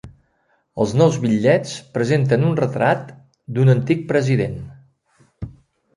Els 0.85 0.93
nous 1.01 1.19
bitllets 1.25 1.75
presenten 1.99 2.47
un 2.49 2.57
retrat 2.61 3.15
d'un 3.59 3.75
antic 3.75 4.05
president. 4.13 4.57